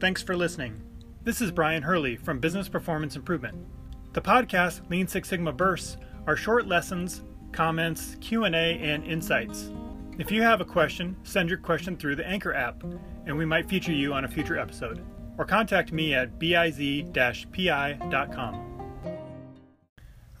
Thanks 0.00 0.22
for 0.22 0.36
listening. 0.36 0.80
This 1.24 1.40
is 1.40 1.50
Brian 1.50 1.82
Hurley 1.82 2.14
from 2.14 2.38
Business 2.38 2.68
Performance 2.68 3.16
Improvement. 3.16 3.56
The 4.12 4.20
podcast 4.20 4.88
Lean 4.88 5.08
Six 5.08 5.28
Sigma 5.28 5.52
Bursts 5.52 5.96
are 6.28 6.36
short 6.36 6.68
lessons, 6.68 7.24
comments, 7.50 8.16
Q&A, 8.20 8.78
and 8.78 9.04
insights. 9.04 9.72
If 10.16 10.30
you 10.30 10.40
have 10.42 10.60
a 10.60 10.64
question, 10.64 11.16
send 11.24 11.48
your 11.48 11.58
question 11.58 11.96
through 11.96 12.14
the 12.14 12.24
Anchor 12.24 12.54
app, 12.54 12.84
and 13.26 13.36
we 13.36 13.44
might 13.44 13.68
feature 13.68 13.90
you 13.90 14.14
on 14.14 14.24
a 14.24 14.28
future 14.28 14.56
episode. 14.56 15.04
Or 15.36 15.44
contact 15.44 15.90
me 15.90 16.14
at 16.14 16.38
biz-pi.com. 16.38 17.10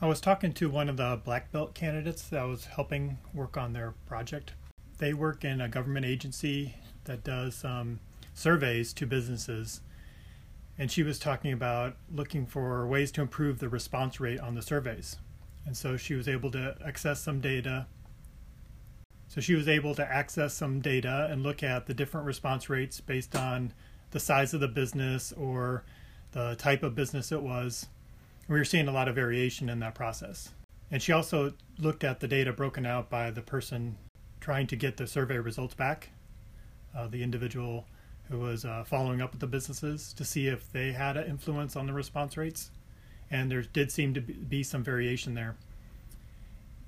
I 0.00 0.06
was 0.06 0.20
talking 0.20 0.52
to 0.52 0.70
one 0.70 0.88
of 0.88 0.96
the 0.96 1.20
black 1.24 1.50
belt 1.50 1.74
candidates 1.74 2.28
that 2.28 2.44
was 2.44 2.66
helping 2.66 3.18
work 3.34 3.56
on 3.56 3.72
their 3.72 3.94
project. 4.06 4.52
They 4.98 5.14
work 5.14 5.44
in 5.44 5.60
a 5.60 5.68
government 5.68 6.06
agency 6.06 6.76
that 7.06 7.24
does 7.24 7.64
um, 7.64 7.98
surveys 8.38 8.92
to 8.94 9.06
businesses. 9.06 9.80
And 10.78 10.90
she 10.90 11.02
was 11.02 11.18
talking 11.18 11.52
about 11.52 11.96
looking 12.10 12.46
for 12.46 12.86
ways 12.86 13.10
to 13.12 13.20
improve 13.20 13.58
the 13.58 13.68
response 13.68 14.20
rate 14.20 14.38
on 14.38 14.54
the 14.54 14.62
surveys. 14.62 15.16
And 15.66 15.76
so 15.76 15.96
she 15.96 16.14
was 16.14 16.28
able 16.28 16.50
to 16.52 16.76
access 16.84 17.20
some 17.20 17.40
data. 17.40 17.86
So 19.26 19.40
she 19.40 19.54
was 19.54 19.68
able 19.68 19.94
to 19.96 20.10
access 20.10 20.54
some 20.54 20.80
data 20.80 21.28
and 21.30 21.42
look 21.42 21.62
at 21.62 21.86
the 21.86 21.94
different 21.94 22.26
response 22.26 22.70
rates 22.70 23.00
based 23.00 23.34
on 23.34 23.72
the 24.12 24.20
size 24.20 24.54
of 24.54 24.60
the 24.60 24.68
business 24.68 25.32
or 25.32 25.84
the 26.32 26.54
type 26.56 26.82
of 26.82 26.94
business 26.94 27.32
it 27.32 27.42
was 27.42 27.86
we 28.48 28.58
were 28.58 28.64
seeing 28.64 28.88
a 28.88 28.92
lot 28.92 29.08
of 29.08 29.14
variation 29.14 29.68
in 29.68 29.78
that 29.80 29.94
process. 29.94 30.50
And 30.90 31.02
she 31.02 31.12
also 31.12 31.52
looked 31.78 32.02
at 32.02 32.20
the 32.20 32.28
data 32.28 32.52
broken 32.52 32.86
out 32.86 33.10
by 33.10 33.30
the 33.30 33.42
person 33.42 33.98
trying 34.40 34.66
to 34.68 34.76
get 34.76 34.96
the 34.96 35.06
survey 35.06 35.36
results 35.38 35.74
back, 35.74 36.10
uh, 36.96 37.08
the 37.08 37.22
individual 37.22 37.84
who 38.30 38.38
was 38.38 38.64
uh, 38.64 38.84
following 38.84 39.20
up 39.20 39.32
with 39.32 39.40
the 39.40 39.46
businesses 39.46 40.12
to 40.14 40.24
see 40.24 40.48
if 40.48 40.70
they 40.72 40.92
had 40.92 41.16
an 41.16 41.28
influence 41.28 41.76
on 41.76 41.86
the 41.86 41.92
response 41.92 42.36
rates. 42.36 42.70
And 43.30 43.50
there 43.50 43.62
did 43.62 43.92
seem 43.92 44.14
to 44.14 44.20
be 44.20 44.62
some 44.62 44.82
variation 44.82 45.34
there. 45.34 45.56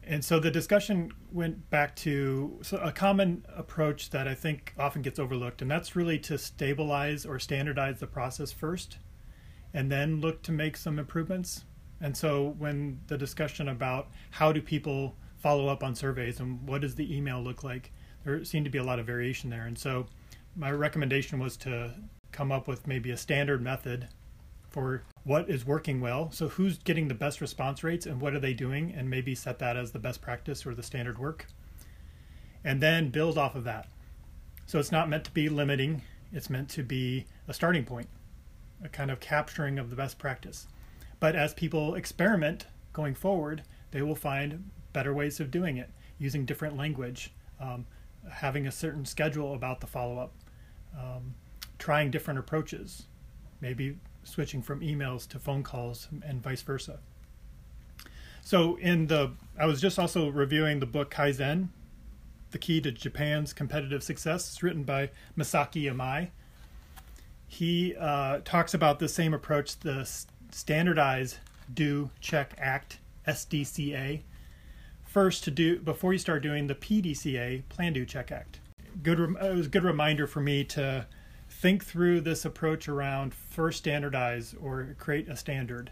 And 0.02 0.24
so 0.24 0.41
the 0.41 0.50
discussion 0.50 1.12
went 1.30 1.69
back 1.70 1.94
to 1.97 2.60
a 2.72 2.91
common 2.91 3.44
approach 3.55 4.10
that 4.10 4.27
I 4.27 4.34
think 4.34 4.74
often 4.78 5.02
gets 5.02 5.19
overlooked, 5.19 5.62
and 5.62 5.70
that's 5.70 5.94
really 5.94 6.19
to 6.20 6.38
stabilize 6.38 7.27
or 7.27 7.38
standardize 7.38 8.00
the 8.00 8.06
process 8.06 8.50
first 8.50 8.98
and 9.72 9.92
then 9.92 10.20
look 10.20 10.42
to 10.42 10.52
make 10.52 10.77
some 10.77 10.98
improvements. 10.98 11.64
And 12.00 12.16
so 12.16 12.54
when 12.58 13.00
the 13.06 13.19
discussion 13.19 13.69
about 13.69 14.08
how 14.30 14.52
do 14.52 14.60
people 14.60 15.14
follow 15.36 15.69
up 15.69 15.84
on 15.84 15.94
surveys 15.94 16.41
and 16.41 16.66
what 16.66 16.80
does 16.80 16.94
the 16.94 17.14
email 17.14 17.41
look 17.41 17.62
like, 17.62 17.92
there 18.25 18.42
seemed 18.44 18.64
to 18.64 18.70
be 18.70 18.78
a 18.78 18.84
lot 18.84 18.98
of 18.98 19.06
variation 19.06 19.50
there. 19.50 19.66
And 19.66 19.78
so 19.78 20.06
my 20.56 20.70
recommendation 20.70 21.39
was 21.39 21.56
to 21.59 21.95
come 22.33 22.53
up 22.53 22.69
with 22.69 22.87
maybe 22.87 23.11
a 23.11 23.17
standard 23.17 23.62
method 23.62 24.09
for 24.69 25.03
what 25.25 25.51
is 25.51 25.67
working 25.67 26.01
well. 26.01 26.31
So 26.31 26.48
who's 26.48 26.79
getting 26.79 27.09
the 27.09 27.15
best 27.15 27.41
response 27.41 27.83
rates 27.83 28.06
and 28.06 28.20
what 28.20 28.34
are 28.34 28.41
they 28.41 28.55
doing 28.55 28.93
and 28.97 29.11
maybe 29.11 29.34
set 29.34 29.59
that 29.59 29.77
as 29.77 29.91
the 29.91 29.98
best 29.98 30.21
practice 30.21 30.65
or 30.65 30.75
the 30.75 30.83
standard 30.83 31.19
work. 31.19 31.47
And 32.62 32.81
then 32.81 33.11
build 33.11 33.37
off 33.37 33.55
of 33.55 33.65
that. 33.65 33.89
So 34.67 34.78
it's 34.78 34.93
not 34.93 35.09
meant 35.09 35.25
to 35.25 35.31
be 35.33 35.48
limiting, 35.48 36.03
it's 36.33 36.51
meant 36.51 36.69
to 36.71 36.83
be 36.83 37.27
a 37.48 37.55
starting 37.55 37.84
point 37.84 38.09
a 38.83 38.89
kind 38.89 39.11
of 39.11 39.21
capturing 39.21 39.78
of 39.78 39.91
the 39.91 39.97
best 39.97 40.19
practice. 40.19 40.67
But 41.19 41.37
as 41.37 41.53
people 41.55 41.95
experiment 41.95 42.67
going 42.93 43.15
forward, 43.15 43.62
they 43.91 44.03
will 44.03 44.15
find 44.15 44.71
better 44.93 45.12
ways 45.12 45.41
of 45.41 45.51
doing 45.51 45.77
it, 45.77 45.91
using 46.19 46.45
different 46.45 46.77
language, 46.77 47.33
um, 47.61 47.87
having 48.28 48.66
a 48.66 48.72
certain 48.72 49.04
schedule 49.04 49.54
about 49.54 49.80
the 49.80 49.86
follow 49.86 50.18
up, 50.18 50.32
um, 50.98 51.34
trying 51.78 52.10
different 52.10 52.38
approaches, 52.38 53.06
maybe 53.60 53.96
switching 54.24 54.62
from 54.62 54.80
emails 54.80 55.26
to 55.28 55.38
phone 55.38 55.62
calls 55.62 56.08
and 56.24 56.42
vice 56.42 56.62
versa. 56.62 56.98
So 58.42 58.76
in 58.76 59.06
the 59.06 59.32
I 59.58 59.66
was 59.66 59.80
just 59.80 59.98
also 59.98 60.28
reviewing 60.28 60.80
the 60.80 60.86
book 60.86 61.10
Kaizen, 61.12 61.69
The 62.50 62.59
Key 62.59 62.80
to 62.80 62.91
Japan's 62.91 63.53
Competitive 63.53 64.03
Success. 64.03 64.48
It's 64.48 64.62
written 64.62 64.82
by 64.82 65.10
Masaaki 65.36 65.84
Imai 65.84 66.30
he 67.50 67.97
uh, 67.98 68.38
talks 68.44 68.75
about 68.75 69.00
the 69.00 69.09
same 69.09 69.34
approach, 69.34 69.80
the 69.80 70.09
standardize, 70.53 71.38
do, 71.75 72.10
check, 72.20 72.54
act, 72.56 72.98
SDCA. 73.26 74.22
First, 75.10 75.43
to 75.43 75.50
do 75.50 75.81
before 75.81 76.12
you 76.12 76.21
start 76.21 76.41
doing 76.41 76.69
the 76.69 76.75
PDCA, 76.76 77.65
plan, 77.69 77.93
do, 77.93 78.06
check, 78.06 78.31
act. 78.31 78.60
Good. 79.03 79.19
It 79.19 79.56
was 79.56 79.66
a 79.66 79.69
good 79.69 79.82
reminder 79.82 80.28
for 80.28 80.41
me 80.41 80.62
to 80.66 81.09
think 81.48 81.84
through 81.84 82.21
this 82.21 82.44
approach 82.44 82.88
around 82.88 83.34
first 83.34 83.78
standardize 83.78 84.54
or 84.62 84.94
create 85.00 85.28
a 85.28 85.34
standard. 85.34 85.91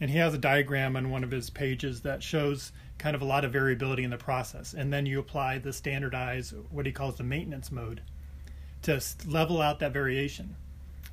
And 0.00 0.08
he 0.08 0.16
has 0.16 0.32
a 0.32 0.38
diagram 0.38 0.96
on 0.96 1.10
one 1.10 1.22
of 1.22 1.30
his 1.30 1.50
pages 1.50 2.00
that 2.00 2.22
shows 2.22 2.72
kind 2.96 3.14
of 3.14 3.20
a 3.20 3.26
lot 3.26 3.44
of 3.44 3.52
variability 3.52 4.04
in 4.04 4.10
the 4.10 4.16
process. 4.16 4.72
And 4.72 4.90
then 4.90 5.04
you 5.04 5.20
apply 5.20 5.58
the 5.58 5.74
standardize, 5.74 6.54
what 6.70 6.86
he 6.86 6.92
calls 6.92 7.16
the 7.16 7.24
maintenance 7.24 7.70
mode, 7.70 8.00
to 8.80 9.02
level 9.26 9.60
out 9.60 9.80
that 9.80 9.92
variation. 9.92 10.56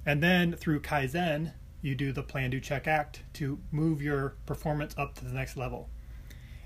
And 0.05 0.23
then 0.23 0.53
through 0.53 0.79
Kaizen, 0.79 1.51
you 1.81 1.93
do 1.93 2.13
the 2.13 2.23
plan, 2.23 2.51
do, 2.51 2.61
check, 2.61 2.87
act 2.87 3.23
to 3.33 3.59
move 3.69 4.01
your 4.01 4.35
performance 4.45 4.95
up 4.97 5.15
to 5.15 5.25
the 5.25 5.33
next 5.33 5.57
level. 5.57 5.89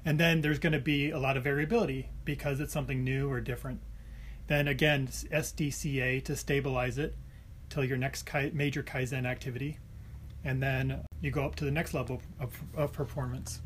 And 0.04 0.20
then 0.20 0.42
there's 0.42 0.60
going 0.60 0.74
to 0.74 0.80
be 0.80 1.12
a 1.12 1.20
lot 1.20 1.38
of 1.38 1.44
variability 1.44 2.10
because 2.26 2.60
it's 2.60 2.74
something 2.74 3.04
new 3.04 3.30
or 3.30 3.40
different. 3.40 3.82
Then 4.48 4.68
again, 4.68 5.08
SDCA 5.08 6.24
to 6.26 6.36
stabilize 6.36 6.98
it 6.98 7.16
till 7.70 7.84
your 7.84 7.98
next 7.98 8.28
major 8.54 8.84
Kaizen 8.84 9.26
activity. 9.26 9.78
And 10.44 10.62
then 10.62 11.06
you 11.22 11.32
go 11.32 11.46
up 11.46 11.56
to 11.56 11.66
the 11.66 11.72
next 11.72 11.94
level 11.94 12.22
of, 12.40 12.60
of 12.76 12.92
performance. 12.92 13.62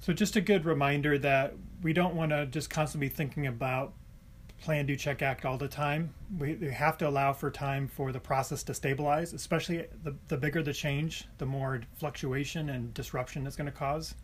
So, 0.00 0.12
just 0.12 0.34
a 0.34 0.40
good 0.40 0.64
reminder 0.64 1.16
that 1.18 1.54
we 1.80 1.92
don't 1.92 2.16
want 2.16 2.32
to 2.32 2.46
just 2.46 2.68
constantly 2.70 3.08
be 3.08 3.14
thinking 3.14 3.46
about 3.46 3.94
plan, 4.62 4.86
do, 4.86 4.96
check, 4.96 5.22
act 5.22 5.44
all 5.44 5.58
the 5.58 5.68
time. 5.68 6.14
We, 6.38 6.54
we 6.54 6.70
have 6.72 6.96
to 6.98 7.08
allow 7.08 7.32
for 7.32 7.50
time 7.50 7.88
for 7.88 8.12
the 8.12 8.20
process 8.20 8.62
to 8.64 8.74
stabilize, 8.74 9.32
especially 9.32 9.86
the, 10.02 10.14
the 10.28 10.36
bigger 10.36 10.62
the 10.62 10.72
change, 10.72 11.26
the 11.38 11.46
more 11.46 11.82
fluctuation 11.94 12.70
and 12.70 12.94
disruption 12.94 13.46
it's 13.46 13.56
going 13.56 13.66
to 13.66 13.76
cause. 13.76 14.14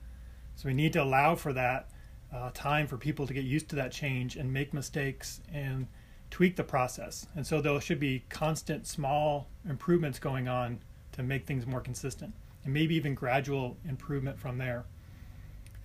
So 0.59 0.69
we 0.69 0.75
need 0.75 0.93
to 0.95 1.03
allow 1.03 1.37
for 1.37 1.53
that 1.53 1.89
uh, 2.35 2.51
time 2.53 2.87
for 2.87 2.99
people 2.99 3.27
to 3.27 3.33
get 3.33 3.45
used 3.45 3.69
to 3.71 3.77
that 3.77 3.93
change 3.93 4.37
and 4.37 4.53
make 4.53 4.75
mistakes 4.75 5.41
and 5.53 5.87
tweak 6.31 6.57
the 6.57 6.65
process. 6.65 7.27
And 7.35 7.47
so 7.47 7.61
there 7.61 7.81
should 7.81 8.01
be 8.01 8.25
constant 8.29 8.87
small 8.87 9.49
improvements 9.67 10.19
going 10.19 10.49
on 10.49 10.81
to 11.13 11.23
make 11.23 11.47
things 11.47 11.67
more 11.67 11.81
consistent 11.81 12.35
and 12.65 12.75
maybe 12.75 12.97
even 12.97 13.15
gradual 13.15 13.77
improvement 13.89 14.39
from 14.39 14.59
there. 14.59 14.85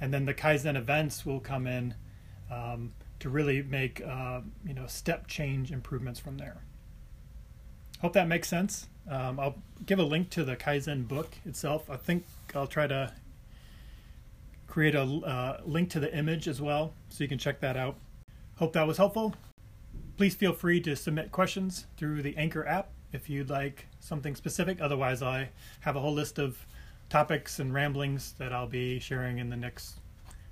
And 0.01 0.13
then 0.13 0.25
the 0.25 0.33
Kaizen 0.33 0.75
events 0.75 1.25
will 1.25 1.39
come 1.39 1.67
in. 1.67 1.94
Um, 2.51 2.91
to 3.23 3.29
really 3.29 3.62
make 3.62 4.01
uh, 4.06 4.41
you 4.66 4.73
know 4.73 4.85
step 4.85 5.28
change 5.28 5.72
improvements 5.72 6.19
from 6.19 6.38
there. 6.38 6.57
Hope 8.01 8.12
that 8.13 8.28
makes 8.28 8.50
sense. 8.50 8.89
Um, 9.09 9.39
I'll 9.39 9.56
give 9.85 9.97
a 9.97 10.03
link 10.03 10.29
to 10.31 10.44
the 10.44 10.57
Kaizen 10.57 11.07
book 11.07 11.38
itself. 11.45 11.89
I 11.89 11.95
think 11.95 12.25
I'll 12.53 12.67
try 12.67 12.85
to 12.85 13.13
create 14.73 14.95
a 14.95 15.03
uh, 15.03 15.61
link 15.66 15.88
to 15.88 16.00
the 16.00 16.11
image 16.17 16.47
as 16.47 16.59
well 16.59 16.95
so 17.07 17.23
you 17.23 17.28
can 17.28 17.38
check 17.38 17.59
that 17.59 17.78
out. 17.78 17.95
Hope 18.56 18.73
that 18.73 18.88
was 18.88 18.97
helpful. 18.97 19.35
Please 20.17 20.34
feel 20.34 20.51
free 20.51 20.81
to 20.81 20.95
submit 20.95 21.31
questions 21.31 21.85
through 21.95 22.23
the 22.23 22.35
Anchor 22.38 22.66
app 22.66 22.89
if 23.12 23.29
you'd 23.29 23.51
like 23.51 23.85
something 24.00 24.33
specific. 24.33 24.81
Otherwise, 24.81 25.22
I 25.22 25.50
have 25.81 25.95
a 25.95 26.00
whole 26.00 26.12
list 26.12 26.39
of 26.39 26.66
topics 27.07 27.59
and 27.59 27.72
ramblings 27.72 28.33
that 28.39 28.51
I'll 28.51 28.66
be 28.66 28.97
sharing 28.97 29.38
in 29.38 29.51
the 29.51 29.56
next 29.56 30.00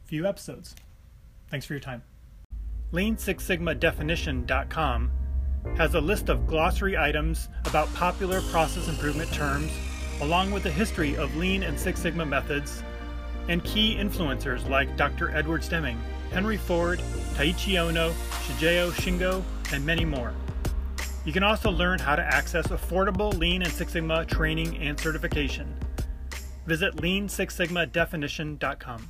few 0.05 0.27
episodes. 0.27 0.75
Thanks 1.49 1.65
for 1.65 1.73
your 1.73 1.79
time. 1.79 2.03
Lean 2.91 3.17
Six 3.17 3.43
Sigma 3.43 3.73
Definition.com 3.73 5.09
has 5.77 5.95
a 5.95 6.01
list 6.01 6.29
of 6.29 6.45
glossary 6.45 6.95
items 6.95 7.49
about 7.65 7.91
popular 7.95 8.41
process 8.51 8.87
improvement 8.87 9.34
terms, 9.34 9.72
along 10.22 10.51
with 10.51 10.67
a 10.67 10.72
history 10.72 11.17
of 11.17 11.35
Lean 11.37 11.63
and 11.63 11.79
Six 11.79 11.99
Sigma 11.99 12.23
methods, 12.23 12.84
and 13.47 13.64
key 13.64 13.96
influencers 13.96 14.70
like 14.70 14.96
Dr. 14.97 15.35
Edward 15.35 15.64
Deming, 15.64 15.99
Henry 16.32 16.58
Ford, 16.58 16.99
Taiichi 17.35 17.73
Ohno, 17.73 18.11
Shigeo 18.46 18.91
Shingo, 18.91 19.43
and 19.73 19.84
many 19.85 20.05
more. 20.05 20.34
You 21.26 21.34
can 21.34 21.43
also 21.43 21.70
learn 21.70 21.99
how 21.99 22.16
to 22.16 22.23
access 22.23 22.66
affordable 22.67 23.38
Lean 23.38 23.61
and 23.61 23.72
Six 23.72 23.91
Sigma 23.93 24.26
training 24.26 24.76
and 24.78 24.99
certification. 24.99 25.78
Visit 26.66 26.96
leansixsigmadefinition.com. 26.97 29.09